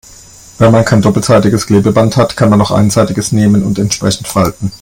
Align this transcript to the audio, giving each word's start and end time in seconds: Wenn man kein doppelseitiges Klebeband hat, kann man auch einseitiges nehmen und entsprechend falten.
Wenn 0.57 0.71
man 0.71 0.83
kein 0.83 1.03
doppelseitiges 1.03 1.67
Klebeband 1.67 2.17
hat, 2.17 2.35
kann 2.35 2.49
man 2.49 2.59
auch 2.59 2.71
einseitiges 2.71 3.33
nehmen 3.33 3.63
und 3.63 3.77
entsprechend 3.77 4.27
falten. 4.27 4.71